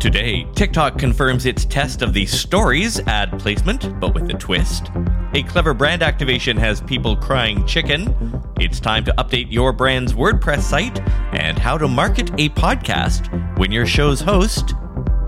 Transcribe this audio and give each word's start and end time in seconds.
Today, 0.00 0.46
TikTok 0.54 0.96
confirms 0.96 1.44
its 1.44 1.64
test 1.64 2.02
of 2.02 2.12
the 2.12 2.24
stories 2.24 3.00
ad 3.08 3.36
placement, 3.40 3.98
but 3.98 4.14
with 4.14 4.30
a 4.30 4.34
twist. 4.34 4.92
A 5.34 5.42
clever 5.42 5.74
brand 5.74 6.04
activation 6.04 6.56
has 6.56 6.80
people 6.82 7.16
crying 7.16 7.66
chicken. 7.66 8.14
It's 8.60 8.78
time 8.78 9.04
to 9.06 9.14
update 9.18 9.50
your 9.50 9.72
brand's 9.72 10.12
WordPress 10.12 10.60
site 10.60 11.00
and 11.32 11.58
how 11.58 11.76
to 11.78 11.88
market 11.88 12.30
a 12.38 12.48
podcast 12.50 13.58
when 13.58 13.72
your 13.72 13.86
show's 13.86 14.20
host 14.20 14.74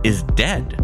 is 0.04 0.22
dead. 0.36 0.76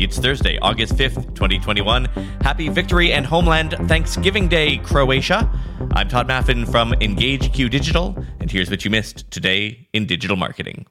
It's 0.00 0.18
Thursday, 0.18 0.58
August 0.58 0.96
5th, 0.96 1.36
2021. 1.36 2.06
Happy 2.40 2.68
Victory 2.68 3.12
and 3.12 3.24
Homeland 3.24 3.76
Thanksgiving 3.86 4.48
Day, 4.48 4.78
Croatia. 4.78 5.48
I'm 5.92 6.08
Tod 6.08 6.26
Maffin 6.26 6.68
from 6.68 6.90
EngageQ 6.94 7.70
Digital, 7.70 8.16
and 8.40 8.50
here's 8.50 8.70
what 8.70 8.84
you 8.84 8.90
missed 8.90 9.30
today 9.30 9.88
in 9.92 10.06
digital 10.06 10.36
marketing. 10.36 10.86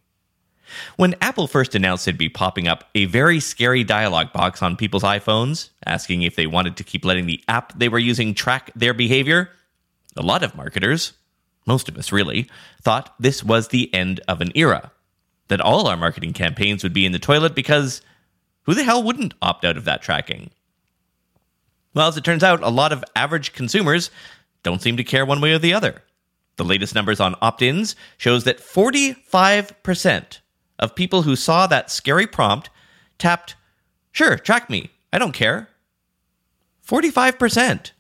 When 0.95 1.15
Apple 1.21 1.47
first 1.47 1.75
announced 1.75 2.07
it'd 2.07 2.17
be 2.17 2.29
popping 2.29 2.67
up 2.67 2.89
a 2.95 3.05
very 3.05 3.39
scary 3.39 3.83
dialog 3.83 4.31
box 4.31 4.61
on 4.61 4.75
people's 4.75 5.03
iPhones, 5.03 5.69
asking 5.85 6.23
if 6.23 6.35
they 6.35 6.47
wanted 6.47 6.77
to 6.77 6.83
keep 6.83 7.05
letting 7.05 7.25
the 7.25 7.43
app 7.47 7.77
they 7.77 7.89
were 7.89 7.99
using 7.99 8.33
track 8.33 8.71
their 8.75 8.93
behavior, 8.93 9.49
a 10.15 10.21
lot 10.21 10.43
of 10.43 10.55
marketers, 10.55 11.13
most 11.65 11.89
of 11.89 11.97
us 11.97 12.11
really, 12.11 12.49
thought 12.81 13.13
this 13.19 13.43
was 13.43 13.67
the 13.67 13.93
end 13.93 14.19
of 14.27 14.41
an 14.41 14.51
era. 14.55 14.91
That 15.47 15.61
all 15.61 15.87
our 15.87 15.97
marketing 15.97 16.33
campaigns 16.33 16.83
would 16.83 16.93
be 16.93 17.05
in 17.05 17.11
the 17.11 17.19
toilet 17.19 17.55
because 17.55 18.01
who 18.63 18.73
the 18.73 18.83
hell 18.83 19.03
wouldn't 19.03 19.33
opt 19.41 19.65
out 19.65 19.77
of 19.77 19.85
that 19.85 20.01
tracking? 20.01 20.51
Well, 21.93 22.07
as 22.07 22.17
it 22.17 22.23
turns 22.23 22.43
out, 22.43 22.63
a 22.63 22.69
lot 22.69 22.93
of 22.93 23.03
average 23.15 23.53
consumers 23.53 24.11
don't 24.63 24.81
seem 24.81 24.97
to 24.97 25.03
care 25.03 25.25
one 25.25 25.41
way 25.41 25.51
or 25.51 25.59
the 25.59 25.73
other. 25.73 26.03
The 26.57 26.63
latest 26.63 26.95
numbers 26.95 27.19
on 27.19 27.35
opt 27.41 27.61
ins 27.61 27.95
shows 28.17 28.43
that 28.43 28.59
45% 28.59 30.39
of 30.81 30.95
people 30.95 31.21
who 31.21 31.35
saw 31.35 31.67
that 31.67 31.91
scary 31.91 32.27
prompt 32.27 32.69
tapped, 33.17 33.55
Sure, 34.11 34.37
track 34.37 34.69
me. 34.69 34.91
I 35.13 35.19
don't 35.19 35.31
care. 35.31 35.69
45%. 36.85 37.91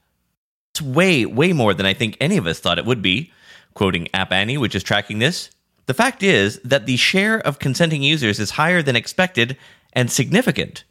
It's 0.71 0.81
way, 0.81 1.25
way 1.25 1.53
more 1.53 1.73
than 1.73 1.85
I 1.85 1.93
think 1.93 2.17
any 2.19 2.37
of 2.37 2.47
us 2.47 2.59
thought 2.59 2.79
it 2.79 2.85
would 2.85 3.01
be. 3.01 3.31
Quoting 3.73 4.09
App 4.13 4.31
Annie, 4.31 4.57
which 4.57 4.75
is 4.75 4.83
tracking 4.83 5.19
this, 5.19 5.49
the 5.85 5.93
fact 5.93 6.23
is 6.23 6.59
that 6.63 6.85
the 6.85 6.97
share 6.97 7.39
of 7.39 7.59
consenting 7.59 8.03
users 8.03 8.39
is 8.39 8.51
higher 8.51 8.81
than 8.81 8.95
expected 8.95 9.57
and 9.93 10.11
significant. 10.11 10.83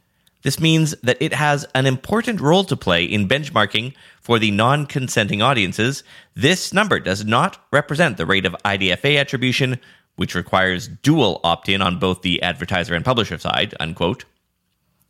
This 0.43 0.59
means 0.59 0.95
that 1.03 1.21
it 1.21 1.33
has 1.33 1.65
an 1.75 1.85
important 1.85 2.41
role 2.41 2.63
to 2.63 2.75
play 2.75 3.03
in 3.03 3.27
benchmarking 3.27 3.93
for 4.19 4.39
the 4.39 4.51
non 4.51 4.87
consenting 4.87 5.41
audiences. 5.41 6.03
This 6.35 6.73
number 6.73 6.99
does 6.99 7.23
not 7.23 7.63
represent 7.71 8.17
the 8.17 8.25
rate 8.25 8.45
of 8.45 8.55
IDFA 8.65 9.19
attribution, 9.19 9.79
which 10.15 10.35
requires 10.35 10.87
dual 10.87 11.39
opt 11.43 11.69
in 11.69 11.81
on 11.81 11.99
both 11.99 12.21
the 12.21 12.41
advertiser 12.41 12.93
and 12.93 13.05
publisher 13.05 13.37
side, 13.37 13.73
unquote. 13.79 14.25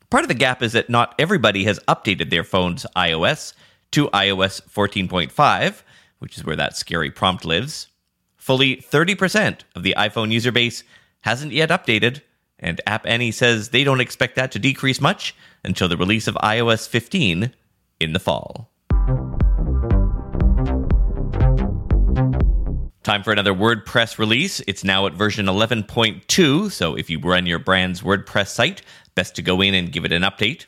Part 0.10 0.24
of 0.24 0.28
the 0.28 0.34
gap 0.34 0.62
is 0.62 0.74
that 0.74 0.90
not 0.90 1.16
everybody 1.18 1.64
has 1.66 1.80
updated 1.88 2.30
their 2.30 2.44
phone's 2.44 2.86
iOS 2.96 3.54
to 3.92 4.10
iOS 4.10 4.62
14.5, 4.70 5.82
which 6.20 6.38
is 6.38 6.46
where 6.46 6.56
that 6.56 6.76
scary 6.76 7.12
prompt 7.12 7.46
lives. 7.46 7.88
Fully 8.38 8.78
30% 8.78 9.60
of 9.76 9.84
the 9.84 9.96
iPhone 9.98 10.32
user 10.32 10.52
base 10.52 10.84
hasn't 11.22 11.52
yet 11.52 11.70
updated, 11.70 12.22
and 12.60 12.82
App 12.88 13.06
Annie 13.06 13.32
says 13.32 13.70
they 13.70 13.84
don't 13.84 14.02
expect 14.02 14.36
that 14.36 14.52
to 14.52 14.60
decrease 14.60 15.00
much 15.00 15.36
until 15.64 15.88
the 15.88 15.98
release 15.98 16.28
of 16.28 16.36
iOS 16.36 16.88
15 16.88 17.54
in 18.00 18.14
the 18.14 18.20
fall. 18.20 18.71
Time 23.04 23.24
for 23.24 23.32
another 23.32 23.54
WordPress 23.54 24.20
release. 24.20 24.62
It's 24.68 24.84
now 24.84 25.08
at 25.08 25.14
version 25.14 25.48
11.2, 25.48 26.72
so 26.72 26.96
if 26.96 27.10
you 27.10 27.18
run 27.18 27.48
your 27.48 27.58
brand's 27.58 28.04
WordPress 28.04 28.50
site, 28.50 28.84
best 29.16 29.34
to 29.36 29.42
go 29.42 29.60
in 29.60 29.74
and 29.74 29.92
give 29.92 30.06
it 30.06 30.12
an 30.12 30.22
update. 30.22 30.68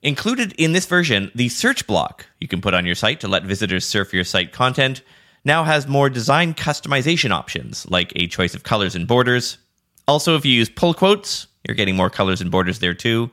Included 0.00 0.52
in 0.58 0.74
this 0.74 0.86
version, 0.86 1.32
the 1.34 1.48
search 1.48 1.88
block 1.88 2.26
you 2.38 2.46
can 2.46 2.60
put 2.60 2.72
on 2.72 2.86
your 2.86 2.94
site 2.94 3.18
to 3.18 3.26
let 3.26 3.42
visitors 3.42 3.84
surf 3.84 4.14
your 4.14 4.22
site 4.22 4.52
content 4.52 5.02
now 5.44 5.64
has 5.64 5.88
more 5.88 6.08
design 6.08 6.54
customization 6.54 7.32
options, 7.32 7.84
like 7.90 8.12
a 8.14 8.28
choice 8.28 8.54
of 8.54 8.62
colors 8.62 8.94
and 8.94 9.08
borders. 9.08 9.58
Also, 10.06 10.36
if 10.36 10.46
you 10.46 10.52
use 10.52 10.68
pull 10.68 10.94
quotes, 10.94 11.48
you're 11.66 11.74
getting 11.74 11.96
more 11.96 12.10
colors 12.10 12.40
and 12.40 12.52
borders 12.52 12.78
there 12.78 12.94
too. 12.94 13.28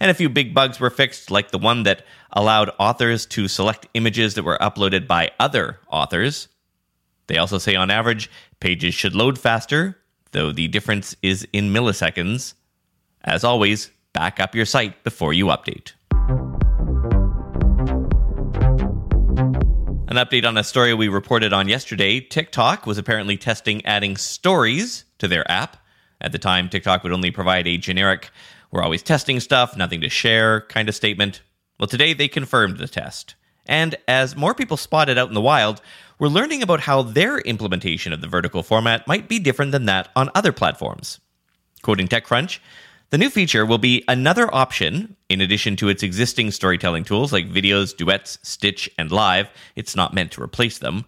And 0.00 0.10
a 0.10 0.14
few 0.14 0.30
big 0.30 0.52
bugs 0.52 0.80
were 0.80 0.90
fixed, 0.90 1.30
like 1.30 1.52
the 1.52 1.58
one 1.58 1.84
that 1.84 2.04
allowed 2.32 2.72
authors 2.80 3.24
to 3.26 3.46
select 3.46 3.86
images 3.94 4.34
that 4.34 4.42
were 4.42 4.58
uploaded 4.58 5.06
by 5.06 5.30
other 5.38 5.78
authors. 5.88 6.48
They 7.30 7.38
also 7.38 7.58
say 7.58 7.76
on 7.76 7.92
average, 7.92 8.28
pages 8.58 8.92
should 8.92 9.14
load 9.14 9.38
faster, 9.38 9.96
though 10.32 10.50
the 10.50 10.66
difference 10.66 11.14
is 11.22 11.46
in 11.52 11.72
milliseconds. 11.72 12.54
As 13.22 13.44
always, 13.44 13.92
back 14.12 14.40
up 14.40 14.52
your 14.52 14.66
site 14.66 15.04
before 15.04 15.32
you 15.32 15.46
update. 15.46 15.92
An 20.08 20.16
update 20.16 20.44
on 20.44 20.58
a 20.58 20.64
story 20.64 20.92
we 20.92 21.06
reported 21.06 21.52
on 21.52 21.68
yesterday 21.68 22.18
TikTok 22.18 22.84
was 22.84 22.98
apparently 22.98 23.36
testing 23.36 23.86
adding 23.86 24.16
stories 24.16 25.04
to 25.18 25.28
their 25.28 25.48
app. 25.48 25.76
At 26.20 26.32
the 26.32 26.38
time, 26.38 26.68
TikTok 26.68 27.04
would 27.04 27.12
only 27.12 27.30
provide 27.30 27.68
a 27.68 27.78
generic, 27.78 28.30
we're 28.72 28.82
always 28.82 29.04
testing 29.04 29.38
stuff, 29.38 29.76
nothing 29.76 30.00
to 30.00 30.08
share 30.08 30.62
kind 30.62 30.88
of 30.88 30.96
statement. 30.96 31.42
Well, 31.78 31.86
today 31.86 32.12
they 32.12 32.26
confirmed 32.26 32.78
the 32.78 32.88
test. 32.88 33.36
And 33.70 33.94
as 34.08 34.34
more 34.34 34.52
people 34.52 34.76
spotted 34.76 35.16
out 35.16 35.28
in 35.28 35.34
the 35.34 35.40
wild, 35.40 35.80
we're 36.18 36.26
learning 36.26 36.60
about 36.60 36.80
how 36.80 37.02
their 37.02 37.38
implementation 37.38 38.12
of 38.12 38.20
the 38.20 38.26
vertical 38.26 38.64
format 38.64 39.06
might 39.06 39.28
be 39.28 39.38
different 39.38 39.70
than 39.70 39.86
that 39.86 40.08
on 40.16 40.28
other 40.34 40.52
platforms. 40.52 41.20
Quoting 41.80 42.08
TechCrunch, 42.08 42.58
the 43.10 43.18
new 43.18 43.30
feature 43.30 43.64
will 43.64 43.78
be 43.78 44.04
another 44.08 44.52
option 44.52 45.16
in 45.28 45.40
addition 45.40 45.76
to 45.76 45.88
its 45.88 46.02
existing 46.02 46.50
storytelling 46.50 47.04
tools 47.04 47.32
like 47.32 47.48
videos, 47.48 47.96
duets, 47.96 48.40
Stitch, 48.42 48.90
and 48.98 49.12
Live. 49.12 49.48
It's 49.76 49.94
not 49.94 50.14
meant 50.14 50.32
to 50.32 50.42
replace 50.42 50.78
them. 50.78 51.04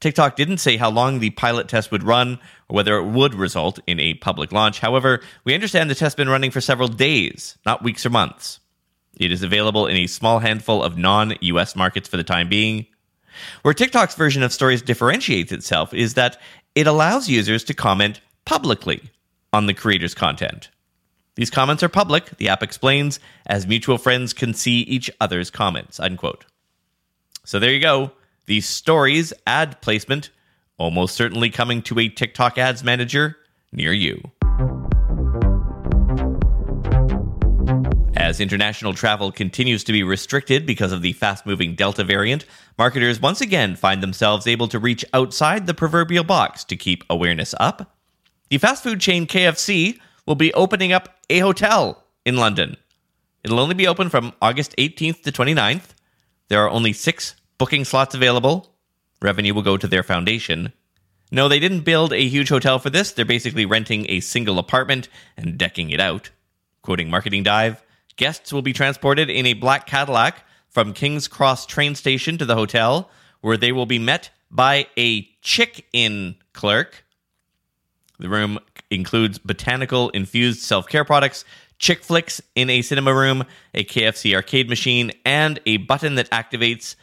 TikTok 0.00 0.34
didn't 0.34 0.58
say 0.58 0.78
how 0.78 0.90
long 0.90 1.18
the 1.18 1.30
pilot 1.30 1.68
test 1.68 1.92
would 1.92 2.02
run 2.02 2.38
or 2.68 2.76
whether 2.76 2.96
it 2.96 3.04
would 3.04 3.34
result 3.34 3.80
in 3.86 4.00
a 4.00 4.14
public 4.14 4.50
launch. 4.50 4.80
However, 4.80 5.20
we 5.44 5.54
understand 5.54 5.90
the 5.90 5.94
test 5.94 6.00
has 6.00 6.14
been 6.14 6.28
running 6.30 6.52
for 6.52 6.62
several 6.62 6.88
days, 6.88 7.58
not 7.66 7.82
weeks 7.82 8.06
or 8.06 8.10
months. 8.10 8.60
It 9.18 9.32
is 9.32 9.42
available 9.42 9.86
in 9.86 9.96
a 9.96 10.06
small 10.06 10.38
handful 10.38 10.82
of 10.82 10.96
non 10.96 11.34
US 11.40 11.74
markets 11.76 12.08
for 12.08 12.16
the 12.16 12.24
time 12.24 12.48
being. 12.48 12.86
Where 13.62 13.74
TikTok's 13.74 14.14
version 14.14 14.42
of 14.42 14.52
stories 14.52 14.82
differentiates 14.82 15.52
itself 15.52 15.92
is 15.94 16.14
that 16.14 16.40
it 16.74 16.86
allows 16.86 17.28
users 17.28 17.64
to 17.64 17.74
comment 17.74 18.20
publicly 18.44 19.10
on 19.52 19.66
the 19.66 19.74
creator's 19.74 20.14
content. 20.14 20.70
These 21.34 21.50
comments 21.50 21.82
are 21.82 21.88
public, 21.88 22.36
the 22.38 22.48
app 22.48 22.62
explains, 22.62 23.20
as 23.46 23.66
mutual 23.66 23.98
friends 23.98 24.32
can 24.32 24.54
see 24.54 24.80
each 24.80 25.08
other's 25.20 25.50
comments. 25.50 26.00
Unquote. 26.00 26.44
So 27.44 27.58
there 27.58 27.70
you 27.70 27.80
go. 27.80 28.12
The 28.46 28.60
stories 28.60 29.32
ad 29.46 29.80
placement 29.80 30.30
almost 30.78 31.14
certainly 31.14 31.50
coming 31.50 31.82
to 31.82 31.98
a 31.98 32.08
TikTok 32.08 32.56
ads 32.56 32.82
manager 32.82 33.36
near 33.72 33.92
you. 33.92 34.30
As 38.28 38.40
international 38.40 38.92
travel 38.92 39.32
continues 39.32 39.84
to 39.84 39.92
be 39.92 40.02
restricted 40.02 40.66
because 40.66 40.92
of 40.92 41.00
the 41.00 41.14
fast 41.14 41.46
moving 41.46 41.74
Delta 41.74 42.04
variant, 42.04 42.44
marketers 42.76 43.22
once 43.22 43.40
again 43.40 43.74
find 43.74 44.02
themselves 44.02 44.46
able 44.46 44.68
to 44.68 44.78
reach 44.78 45.02
outside 45.14 45.66
the 45.66 45.72
proverbial 45.72 46.24
box 46.24 46.62
to 46.64 46.76
keep 46.76 47.04
awareness 47.08 47.54
up. 47.58 47.96
The 48.50 48.58
fast 48.58 48.82
food 48.82 49.00
chain 49.00 49.26
KFC 49.26 49.98
will 50.26 50.34
be 50.34 50.52
opening 50.52 50.92
up 50.92 51.16
a 51.30 51.38
hotel 51.38 52.04
in 52.26 52.36
London. 52.36 52.76
It'll 53.44 53.60
only 53.60 53.74
be 53.74 53.86
open 53.86 54.10
from 54.10 54.34
August 54.42 54.76
18th 54.76 55.22
to 55.22 55.32
29th. 55.32 55.94
There 56.48 56.62
are 56.62 56.68
only 56.68 56.92
six 56.92 57.34
booking 57.56 57.86
slots 57.86 58.14
available. 58.14 58.74
Revenue 59.22 59.54
will 59.54 59.62
go 59.62 59.78
to 59.78 59.88
their 59.88 60.02
foundation. 60.02 60.74
No, 61.32 61.48
they 61.48 61.60
didn't 61.60 61.80
build 61.80 62.12
a 62.12 62.28
huge 62.28 62.50
hotel 62.50 62.78
for 62.78 62.90
this. 62.90 63.10
They're 63.10 63.24
basically 63.24 63.64
renting 63.64 64.04
a 64.10 64.20
single 64.20 64.58
apartment 64.58 65.08
and 65.34 65.56
decking 65.56 65.88
it 65.88 65.98
out. 66.00 66.28
Quoting 66.82 67.08
Marketing 67.08 67.42
Dive, 67.42 67.82
Guests 68.18 68.52
will 68.52 68.62
be 68.62 68.72
transported 68.72 69.30
in 69.30 69.46
a 69.46 69.54
black 69.54 69.86
Cadillac 69.86 70.44
from 70.68 70.92
King's 70.92 71.28
Cross 71.28 71.66
train 71.66 71.94
station 71.94 72.36
to 72.36 72.44
the 72.44 72.56
hotel, 72.56 73.10
where 73.40 73.56
they 73.56 73.70
will 73.70 73.86
be 73.86 74.00
met 74.00 74.30
by 74.50 74.88
a 74.98 75.22
chick 75.40 75.86
in 75.92 76.34
clerk. 76.52 77.04
The 78.18 78.28
room 78.28 78.58
includes 78.90 79.38
botanical 79.38 80.10
infused 80.10 80.62
self 80.62 80.88
care 80.88 81.04
products, 81.04 81.44
chick 81.78 82.02
flicks 82.02 82.42
in 82.56 82.68
a 82.70 82.82
cinema 82.82 83.14
room, 83.14 83.44
a 83.72 83.84
KFC 83.84 84.34
arcade 84.34 84.68
machine, 84.68 85.12
and 85.24 85.60
a 85.64 85.76
button 85.76 86.16
that 86.16 86.28
activates 86.30 86.96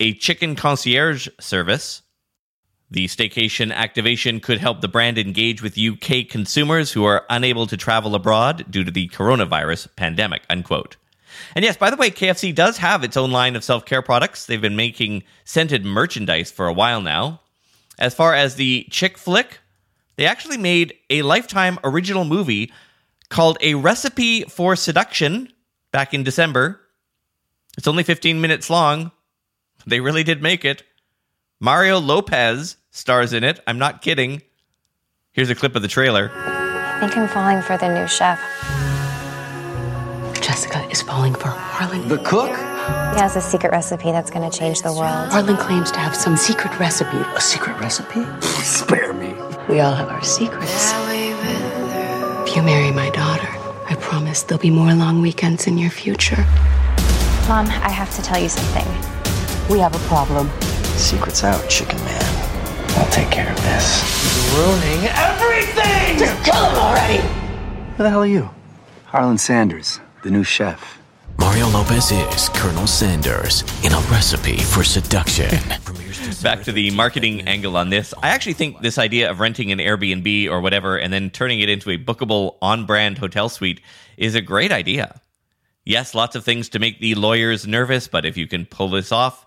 a 0.00 0.14
chicken 0.14 0.56
concierge 0.56 1.28
service. 1.38 2.01
The 2.92 3.06
staycation 3.06 3.72
activation 3.72 4.38
could 4.38 4.58
help 4.58 4.82
the 4.82 4.88
brand 4.88 5.16
engage 5.16 5.62
with 5.62 5.78
UK 5.78 6.28
consumers 6.28 6.92
who 6.92 7.06
are 7.06 7.24
unable 7.30 7.66
to 7.68 7.76
travel 7.78 8.14
abroad 8.14 8.66
due 8.70 8.84
to 8.84 8.90
the 8.90 9.08
coronavirus 9.08 9.88
pandemic, 9.96 10.42
unquote. 10.50 10.96
And 11.56 11.64
yes, 11.64 11.78
by 11.78 11.88
the 11.88 11.96
way, 11.96 12.10
KFC 12.10 12.54
does 12.54 12.76
have 12.76 13.02
its 13.02 13.16
own 13.16 13.30
line 13.30 13.56
of 13.56 13.64
self 13.64 13.86
care 13.86 14.02
products. 14.02 14.44
They've 14.44 14.60
been 14.60 14.76
making 14.76 15.22
scented 15.46 15.86
merchandise 15.86 16.52
for 16.52 16.66
a 16.66 16.72
while 16.74 17.00
now. 17.00 17.40
As 17.98 18.14
far 18.14 18.34
as 18.34 18.56
the 18.56 18.86
chick 18.90 19.16
flick, 19.16 19.60
they 20.16 20.26
actually 20.26 20.58
made 20.58 20.92
a 21.08 21.22
lifetime 21.22 21.78
original 21.84 22.26
movie 22.26 22.74
called 23.30 23.56
A 23.62 23.72
Recipe 23.72 24.42
for 24.42 24.76
Seduction 24.76 25.50
back 25.92 26.12
in 26.12 26.24
December. 26.24 26.78
It's 27.78 27.88
only 27.88 28.02
15 28.02 28.38
minutes 28.38 28.68
long. 28.68 29.12
They 29.86 30.00
really 30.00 30.24
did 30.24 30.42
make 30.42 30.66
it. 30.66 30.82
Mario 31.62 32.00
Lopez 32.00 32.76
stars 32.90 33.32
in 33.32 33.44
it. 33.44 33.60
I'm 33.68 33.78
not 33.78 34.02
kidding. 34.02 34.42
Here's 35.30 35.48
a 35.48 35.54
clip 35.54 35.76
of 35.76 35.82
the 35.82 35.86
trailer. 35.86 36.32
I 36.34 36.98
think 36.98 37.16
I'm 37.16 37.28
falling 37.28 37.62
for 37.62 37.78
the 37.78 37.86
new 37.86 38.08
chef. 38.08 38.40
Jessica 40.42 40.84
is 40.90 41.02
falling 41.02 41.36
for 41.36 41.50
Harlan. 41.50 42.08
The 42.08 42.18
cook? 42.18 42.48
He 42.48 43.20
has 43.20 43.36
a 43.36 43.40
secret 43.40 43.70
recipe 43.70 44.10
that's 44.10 44.28
going 44.28 44.50
to 44.50 44.58
change 44.58 44.82
the 44.82 44.92
world. 44.92 45.30
Harlan 45.30 45.56
claims 45.56 45.92
to 45.92 46.00
have 46.00 46.16
some 46.16 46.36
secret 46.36 46.76
recipe. 46.80 47.16
A 47.16 47.40
secret 47.40 47.78
recipe? 47.78 48.24
Spare 48.64 49.12
me. 49.12 49.32
We 49.68 49.78
all 49.78 49.94
have 49.94 50.08
our 50.08 50.24
secrets. 50.24 50.90
If 52.44 52.56
you 52.56 52.62
marry 52.62 52.90
my 52.90 53.10
daughter, 53.10 53.46
I 53.88 53.94
promise 54.00 54.42
there'll 54.42 54.60
be 54.60 54.70
more 54.70 54.92
long 54.94 55.22
weekends 55.22 55.68
in 55.68 55.78
your 55.78 55.90
future. 55.90 56.44
Mom, 57.46 57.66
I 57.68 57.92
have 57.92 58.12
to 58.16 58.22
tell 58.22 58.42
you 58.42 58.48
something. 58.48 58.88
We 59.70 59.78
have 59.78 59.94
a 59.94 60.08
problem. 60.08 60.50
Secret's 60.96 61.44
out, 61.44 61.68
chicken 61.68 61.98
man. 62.04 62.22
I'll 62.96 63.10
take 63.10 63.30
care 63.30 63.50
of 63.50 63.56
this. 63.62 64.02
He's 64.22 64.56
ruining 64.56 65.08
everything! 65.10 66.18
Just 66.18 66.44
Kill 66.44 66.54
him 66.54 66.76
already! 66.76 67.18
Who 67.96 68.02
the 68.02 68.10
hell 68.10 68.22
are 68.22 68.26
you? 68.26 68.50
Harlan 69.06 69.38
Sanders, 69.38 70.00
the 70.22 70.30
new 70.30 70.44
chef. 70.44 70.98
Mario 71.38 71.68
Lopez 71.68 72.12
is 72.12 72.48
Colonel 72.50 72.86
Sanders 72.86 73.62
in 73.84 73.92
a 73.92 74.00
recipe 74.10 74.58
for 74.58 74.84
seduction. 74.84 75.48
Back 76.42 76.62
to 76.64 76.72
the 76.72 76.90
marketing 76.92 77.42
angle 77.48 77.76
on 77.76 77.90
this. 77.90 78.14
I 78.22 78.28
actually 78.28 78.54
think 78.54 78.80
this 78.80 78.98
idea 78.98 79.30
of 79.30 79.40
renting 79.40 79.72
an 79.72 79.78
Airbnb 79.78 80.48
or 80.48 80.60
whatever 80.60 80.96
and 80.96 81.12
then 81.12 81.30
turning 81.30 81.60
it 81.60 81.68
into 81.68 81.90
a 81.90 81.98
bookable 81.98 82.56
on 82.62 82.86
brand 82.86 83.18
hotel 83.18 83.48
suite 83.48 83.80
is 84.16 84.34
a 84.34 84.40
great 84.40 84.72
idea. 84.72 85.20
Yes, 85.84 86.14
lots 86.14 86.36
of 86.36 86.44
things 86.44 86.68
to 86.70 86.78
make 86.78 87.00
the 87.00 87.14
lawyers 87.14 87.66
nervous, 87.66 88.06
but 88.08 88.24
if 88.24 88.36
you 88.36 88.46
can 88.46 88.66
pull 88.66 88.88
this 88.88 89.10
off, 89.10 89.46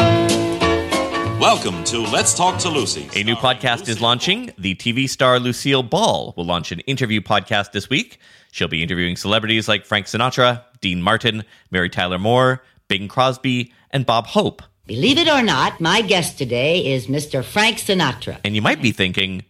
Welcome 1.41 1.83
to 1.85 2.01
Let's 2.01 2.35
Talk 2.35 2.59
to 2.59 2.69
Lucy. 2.69 3.09
A 3.19 3.23
new 3.23 3.33
podcast 3.33 3.89
is 3.89 3.99
launching. 3.99 4.51
The 4.59 4.75
TV 4.75 5.09
star 5.09 5.39
Lucille 5.39 5.81
Ball 5.81 6.35
will 6.37 6.45
launch 6.45 6.71
an 6.71 6.81
interview 6.81 7.19
podcast 7.19 7.71
this 7.71 7.89
week. 7.89 8.19
She'll 8.51 8.67
be 8.67 8.83
interviewing 8.83 9.15
celebrities 9.15 9.67
like 9.67 9.83
Frank 9.83 10.05
Sinatra, 10.05 10.63
Dean 10.81 11.01
Martin, 11.01 11.43
Mary 11.71 11.89
Tyler 11.89 12.19
Moore, 12.19 12.61
Bing 12.87 13.07
Crosby, 13.07 13.73
and 13.89 14.05
Bob 14.05 14.27
Hope. 14.27 14.61
Believe 14.85 15.17
it 15.17 15.27
or 15.27 15.41
not, 15.41 15.81
my 15.81 16.03
guest 16.03 16.37
today 16.37 16.93
is 16.93 17.07
Mr. 17.07 17.43
Frank 17.43 17.79
Sinatra. 17.79 18.37
And 18.43 18.53
you 18.53 18.61
might 18.61 18.79
be 18.79 18.91
thinking, 18.91 19.43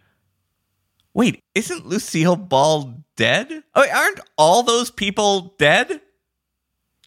wait, 1.13 1.43
isn't 1.55 1.85
Lucille 1.85 2.37
Ball 2.37 3.03
dead? 3.17 3.63
Oh, 3.75 3.85
aren't 3.93 4.21
all 4.37 4.63
those 4.63 4.91
people 4.91 5.55
dead? 5.57 5.99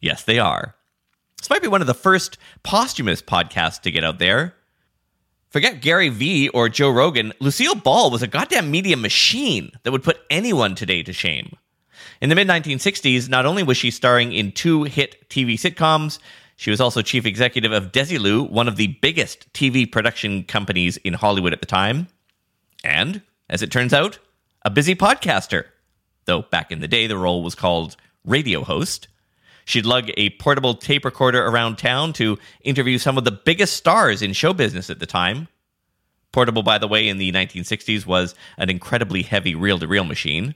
Yes, 0.02 0.24
they 0.24 0.38
are. 0.38 0.74
This 1.38 1.48
might 1.48 1.62
be 1.62 1.68
one 1.68 1.80
of 1.80 1.86
the 1.86 1.94
first 1.94 2.36
posthumous 2.62 3.22
podcasts 3.22 3.80
to 3.80 3.90
get 3.90 4.04
out 4.04 4.18
there. 4.18 4.56
Forget 5.54 5.80
Gary 5.80 6.08
Vee 6.08 6.48
or 6.48 6.68
Joe 6.68 6.90
Rogan, 6.90 7.32
Lucille 7.38 7.76
Ball 7.76 8.10
was 8.10 8.24
a 8.24 8.26
goddamn 8.26 8.72
media 8.72 8.96
machine 8.96 9.70
that 9.84 9.92
would 9.92 10.02
put 10.02 10.18
anyone 10.28 10.74
today 10.74 11.04
to 11.04 11.12
shame. 11.12 11.56
In 12.20 12.28
the 12.28 12.34
mid 12.34 12.48
1960s, 12.48 13.28
not 13.28 13.46
only 13.46 13.62
was 13.62 13.76
she 13.76 13.92
starring 13.92 14.32
in 14.32 14.50
two 14.50 14.82
hit 14.82 15.30
TV 15.30 15.54
sitcoms, 15.54 16.18
she 16.56 16.72
was 16.72 16.80
also 16.80 17.02
chief 17.02 17.24
executive 17.24 17.70
of 17.70 17.92
Desilu, 17.92 18.50
one 18.50 18.66
of 18.66 18.74
the 18.74 18.98
biggest 19.00 19.52
TV 19.52 19.88
production 19.88 20.42
companies 20.42 20.96
in 20.96 21.14
Hollywood 21.14 21.52
at 21.52 21.60
the 21.60 21.66
time. 21.66 22.08
And, 22.82 23.22
as 23.48 23.62
it 23.62 23.70
turns 23.70 23.94
out, 23.94 24.18
a 24.62 24.70
busy 24.70 24.96
podcaster. 24.96 25.66
Though 26.24 26.42
back 26.42 26.72
in 26.72 26.80
the 26.80 26.88
day, 26.88 27.06
the 27.06 27.16
role 27.16 27.44
was 27.44 27.54
called 27.54 27.94
radio 28.24 28.64
host. 28.64 29.06
She'd 29.64 29.86
lug 29.86 30.10
a 30.16 30.30
portable 30.30 30.74
tape 30.74 31.04
recorder 31.04 31.44
around 31.44 31.76
town 31.76 32.12
to 32.14 32.38
interview 32.60 32.98
some 32.98 33.16
of 33.16 33.24
the 33.24 33.32
biggest 33.32 33.76
stars 33.76 34.22
in 34.22 34.32
show 34.32 34.52
business 34.52 34.90
at 34.90 34.98
the 34.98 35.06
time. 35.06 35.48
Portable, 36.32 36.62
by 36.62 36.78
the 36.78 36.88
way, 36.88 37.08
in 37.08 37.18
the 37.18 37.32
1960s 37.32 38.06
was 38.06 38.34
an 38.58 38.68
incredibly 38.68 39.22
heavy 39.22 39.54
reel 39.54 39.78
to 39.78 39.86
reel 39.86 40.04
machine. 40.04 40.54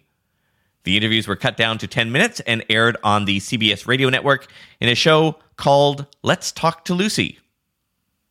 The 0.84 0.96
interviews 0.96 1.28
were 1.28 1.36
cut 1.36 1.56
down 1.56 1.78
to 1.78 1.86
10 1.86 2.10
minutes 2.12 2.40
and 2.40 2.64
aired 2.68 2.96
on 3.02 3.24
the 3.24 3.38
CBS 3.38 3.86
radio 3.86 4.08
network 4.08 4.46
in 4.80 4.88
a 4.88 4.94
show 4.94 5.36
called 5.56 6.06
Let's 6.22 6.52
Talk 6.52 6.84
to 6.86 6.94
Lucy. 6.94 7.38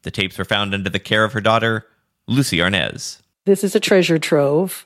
The 0.03 0.11
tapes 0.11 0.37
were 0.37 0.45
found 0.45 0.73
under 0.73 0.89
the 0.89 0.99
care 0.99 1.23
of 1.23 1.33
her 1.33 1.41
daughter, 1.41 1.85
Lucie 2.27 2.57
Arnaz. 2.57 3.21
This 3.45 3.63
is 3.63 3.75
a 3.75 3.79
treasure 3.79 4.19
trove 4.19 4.85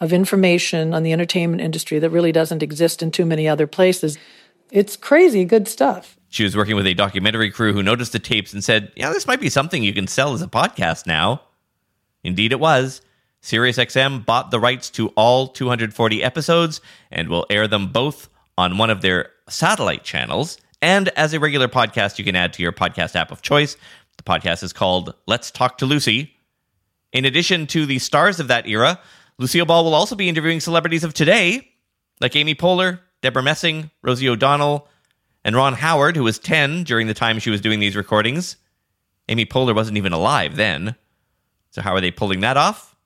of 0.00 0.12
information 0.12 0.94
on 0.94 1.02
the 1.02 1.12
entertainment 1.12 1.60
industry 1.60 1.98
that 1.98 2.10
really 2.10 2.32
doesn't 2.32 2.62
exist 2.62 3.02
in 3.02 3.10
too 3.10 3.26
many 3.26 3.46
other 3.46 3.66
places. 3.66 4.18
It's 4.70 4.96
crazy 4.96 5.44
good 5.44 5.66
stuff. 5.68 6.16
She 6.28 6.44
was 6.44 6.56
working 6.56 6.76
with 6.76 6.86
a 6.86 6.94
documentary 6.94 7.50
crew 7.50 7.72
who 7.72 7.82
noticed 7.82 8.12
the 8.12 8.18
tapes 8.20 8.52
and 8.52 8.62
said, 8.62 8.92
Yeah, 8.96 9.10
this 9.10 9.26
might 9.26 9.40
be 9.40 9.48
something 9.48 9.82
you 9.82 9.92
can 9.92 10.06
sell 10.06 10.32
as 10.32 10.42
a 10.42 10.46
podcast 10.46 11.06
now. 11.06 11.42
Indeed, 12.22 12.52
it 12.52 12.60
was. 12.60 13.02
SiriusXM 13.42 14.26
bought 14.26 14.50
the 14.50 14.60
rights 14.60 14.90
to 14.90 15.08
all 15.10 15.48
240 15.48 16.22
episodes 16.22 16.80
and 17.10 17.28
will 17.28 17.46
air 17.50 17.66
them 17.66 17.88
both 17.88 18.28
on 18.58 18.78
one 18.78 18.90
of 18.90 19.00
their 19.00 19.30
satellite 19.48 20.04
channels. 20.04 20.58
And 20.82 21.08
as 21.10 21.32
a 21.32 21.40
regular 21.40 21.68
podcast, 21.68 22.18
you 22.18 22.24
can 22.24 22.36
add 22.36 22.52
to 22.54 22.62
your 22.62 22.72
podcast 22.72 23.16
app 23.16 23.32
of 23.32 23.42
choice. 23.42 23.76
The 24.18 24.22
podcast 24.22 24.62
is 24.62 24.72
called 24.72 25.14
Let's 25.26 25.50
Talk 25.50 25.78
to 25.78 25.86
Lucy. 25.86 26.34
In 27.12 27.24
addition 27.24 27.66
to 27.68 27.86
the 27.86 27.98
stars 27.98 28.38
of 28.38 28.48
that 28.48 28.68
era, 28.68 29.00
Lucille 29.38 29.66
Ball 29.66 29.84
will 29.84 29.94
also 29.94 30.14
be 30.14 30.28
interviewing 30.28 30.60
celebrities 30.60 31.02
of 31.02 31.14
today, 31.14 31.72
like 32.20 32.36
Amy 32.36 32.54
Poehler, 32.54 33.00
Deborah 33.22 33.42
Messing, 33.42 33.90
Rosie 34.02 34.28
O'Donnell, 34.28 34.88
and 35.44 35.56
Ron 35.56 35.74
Howard, 35.74 36.16
who 36.16 36.24
was 36.24 36.38
10 36.38 36.84
during 36.84 37.06
the 37.06 37.14
time 37.14 37.38
she 37.38 37.50
was 37.50 37.60
doing 37.60 37.80
these 37.80 37.96
recordings. 37.96 38.56
Amy 39.28 39.46
Poehler 39.46 39.74
wasn't 39.74 39.96
even 39.96 40.12
alive 40.12 40.56
then. 40.56 40.96
So, 41.70 41.82
how 41.82 41.94
are 41.94 42.00
they 42.00 42.10
pulling 42.10 42.40
that 42.40 42.56
off? 42.56 42.96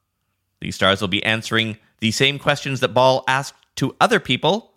These 0.61 0.77
stars 0.77 1.01
will 1.01 1.09
be 1.09 1.25
answering 1.25 1.77
the 2.01 2.11
same 2.11 2.39
questions 2.39 2.81
that 2.81 2.95
Ball 2.95 3.25
asked 3.29 3.55
to 3.77 3.95
other 4.01 4.21
people, 4.21 4.73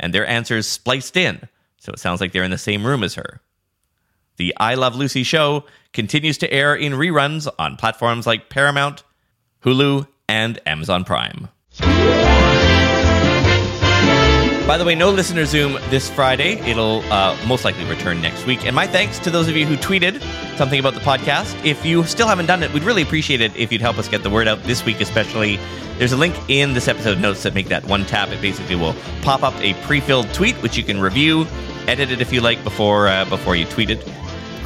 and 0.00 0.12
their 0.12 0.26
answers 0.26 0.66
spliced 0.66 1.16
in, 1.16 1.48
so 1.78 1.92
it 1.92 1.98
sounds 1.98 2.20
like 2.20 2.32
they're 2.32 2.42
in 2.42 2.50
the 2.50 2.58
same 2.58 2.86
room 2.86 3.02
as 3.02 3.14
her. 3.14 3.40
The 4.36 4.54
I 4.58 4.74
Love 4.74 4.96
Lucy 4.96 5.22
show 5.22 5.64
continues 5.92 6.38
to 6.38 6.52
air 6.52 6.74
in 6.74 6.92
reruns 6.92 7.48
on 7.58 7.76
platforms 7.76 8.26
like 8.26 8.50
Paramount, 8.50 9.02
Hulu, 9.64 10.06
and 10.28 10.60
Amazon 10.66 11.04
Prime. 11.04 11.48
By 14.66 14.78
the 14.78 14.84
way, 14.84 14.96
no 14.96 15.10
listener 15.10 15.44
Zoom 15.44 15.74
this 15.90 16.10
Friday. 16.10 16.58
It'll 16.68 17.00
uh, 17.12 17.38
most 17.46 17.64
likely 17.64 17.84
return 17.84 18.20
next 18.20 18.46
week. 18.46 18.66
And 18.66 18.74
my 18.74 18.88
thanks 18.88 19.20
to 19.20 19.30
those 19.30 19.46
of 19.46 19.56
you 19.56 19.64
who 19.64 19.76
tweeted 19.76 20.20
something 20.56 20.80
about 20.80 20.94
the 20.94 21.00
podcast. 21.00 21.64
If 21.64 21.86
you 21.86 22.02
still 22.02 22.26
haven't 22.26 22.46
done 22.46 22.64
it, 22.64 22.72
we'd 22.72 22.82
really 22.82 23.02
appreciate 23.02 23.40
it 23.40 23.54
if 23.54 23.70
you'd 23.70 23.80
help 23.80 23.96
us 23.96 24.08
get 24.08 24.24
the 24.24 24.28
word 24.28 24.48
out 24.48 24.60
this 24.64 24.84
week, 24.84 25.00
especially. 25.00 25.60
There's 25.98 26.10
a 26.10 26.16
link 26.16 26.34
in 26.48 26.74
this 26.74 26.88
episode 26.88 27.20
notes 27.20 27.44
that 27.44 27.54
make 27.54 27.68
that 27.68 27.84
one 27.84 28.06
tap. 28.06 28.30
It 28.30 28.42
basically 28.42 28.74
will 28.74 28.96
pop 29.22 29.44
up 29.44 29.54
a 29.60 29.74
pre-filled 29.84 30.34
tweet, 30.34 30.56
which 30.56 30.76
you 30.76 30.82
can 30.82 31.00
review, 31.00 31.46
edit 31.86 32.10
it 32.10 32.20
if 32.20 32.32
you 32.32 32.40
like 32.40 32.62
before 32.64 33.06
uh, 33.06 33.24
before 33.26 33.54
you 33.54 33.66
tweet 33.66 33.90
it 33.90 34.04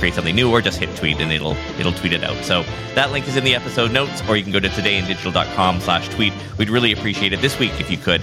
create 0.00 0.14
something 0.14 0.34
new 0.34 0.50
or 0.50 0.62
just 0.62 0.78
hit 0.78 0.88
tweet 0.96 1.20
and 1.20 1.30
it'll 1.30 1.54
it'll 1.78 1.92
tweet 1.92 2.14
it 2.14 2.24
out. 2.24 2.42
So 2.42 2.64
that 2.94 3.12
link 3.12 3.28
is 3.28 3.36
in 3.36 3.44
the 3.44 3.54
episode 3.54 3.92
notes 3.92 4.22
or 4.26 4.36
you 4.36 4.42
can 4.42 4.50
go 4.50 4.58
to 4.58 4.68
todayindigital.com 4.68 5.80
slash 5.80 6.08
tweet. 6.08 6.32
We'd 6.56 6.70
really 6.70 6.90
appreciate 6.92 7.34
it 7.34 7.42
this 7.42 7.58
week 7.58 7.78
if 7.78 7.90
you 7.90 7.98
could. 7.98 8.22